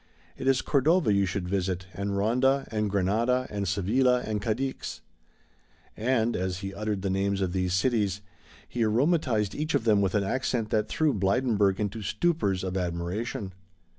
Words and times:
It 0.35 0.47
is 0.47 0.63
Cordova 0.63 1.13
you 1.13 1.27
should 1.27 1.47
visit 1.47 1.85
and 1.93 2.17
Ronda 2.17 2.67
and 2.71 2.89
Granada 2.89 3.45
and 3.51 3.67
Sevilla 3.67 4.21
and 4.21 4.41
Cadix." 4.41 5.01
And, 5.95 6.35
as 6.35 6.61
he 6.61 6.73
uttered 6.73 7.03
the 7.03 7.09
names 7.11 7.39
of 7.39 7.53
these 7.53 7.75
cities, 7.75 8.21
he 8.67 8.81
aromatized 8.81 9.53
each 9.53 9.75
of 9.75 9.83
them 9.83 10.01
with 10.01 10.15
an 10.15 10.23
accent 10.23 10.71
that 10.71 10.87
threw 10.89 11.13
Blydenburg 11.13 11.79
into 11.79 12.01
stupors 12.01 12.63
of 12.63 12.77
admiration. 12.77 13.53